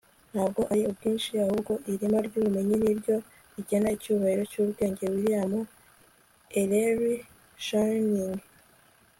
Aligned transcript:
ntabwo 0.31 0.61
ari 0.71 0.81
ubwinshi 0.91 1.29
ahubwo 1.45 1.73
ireme 1.91 2.19
ry'ubumenyi 2.27 2.75
ni 2.83 2.91
ryo 2.99 3.15
rigena 3.53 3.89
icyubahiro 3.95 4.43
cy'ubwenge.- 4.51 5.03
william 5.13 5.53
ellery 6.59 7.15
channing 7.65 8.39